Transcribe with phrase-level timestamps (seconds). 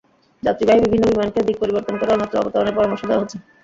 [0.43, 3.37] যাত্রীবাহী বিভিন্ন বিমানকে দিক পরিবর্তন করে অন্যত্র অবতরণের পরামর্শ দেওয়া হচ্ছে।